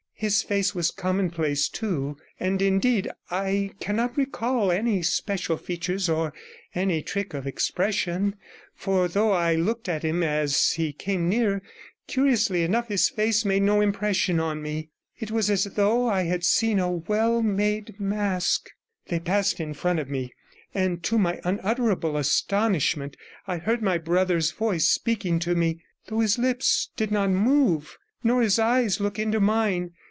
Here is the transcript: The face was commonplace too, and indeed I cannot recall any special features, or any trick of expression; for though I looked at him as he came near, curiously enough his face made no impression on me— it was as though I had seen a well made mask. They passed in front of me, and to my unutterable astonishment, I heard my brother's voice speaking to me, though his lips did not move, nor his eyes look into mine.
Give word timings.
The 0.21 0.29
face 0.29 0.75
was 0.75 0.91
commonplace 0.91 1.67
too, 1.67 2.15
and 2.39 2.61
indeed 2.61 3.09
I 3.31 3.71
cannot 3.79 4.15
recall 4.15 4.71
any 4.71 5.01
special 5.01 5.57
features, 5.57 6.09
or 6.09 6.31
any 6.75 7.01
trick 7.01 7.33
of 7.33 7.47
expression; 7.47 8.35
for 8.75 9.07
though 9.07 9.31
I 9.31 9.55
looked 9.55 9.89
at 9.89 10.03
him 10.03 10.21
as 10.21 10.73
he 10.73 10.93
came 10.93 11.27
near, 11.27 11.63
curiously 12.05 12.61
enough 12.61 12.87
his 12.87 13.09
face 13.09 13.43
made 13.43 13.63
no 13.63 13.81
impression 13.81 14.39
on 14.39 14.61
me— 14.61 14.89
it 15.19 15.31
was 15.31 15.49
as 15.49 15.63
though 15.63 16.07
I 16.07 16.25
had 16.25 16.43
seen 16.45 16.77
a 16.77 16.91
well 16.91 17.41
made 17.41 17.99
mask. 17.99 18.69
They 19.07 19.19
passed 19.19 19.59
in 19.59 19.73
front 19.73 19.97
of 19.97 20.07
me, 20.07 20.31
and 20.71 21.01
to 21.01 21.17
my 21.17 21.39
unutterable 21.43 22.15
astonishment, 22.15 23.17
I 23.47 23.57
heard 23.57 23.81
my 23.81 23.97
brother's 23.97 24.51
voice 24.51 24.87
speaking 24.87 25.39
to 25.39 25.55
me, 25.55 25.81
though 26.09 26.19
his 26.19 26.37
lips 26.37 26.91
did 26.95 27.09
not 27.09 27.31
move, 27.31 27.97
nor 28.23 28.43
his 28.43 28.59
eyes 28.59 28.99
look 28.99 29.17
into 29.17 29.39
mine. 29.39 29.93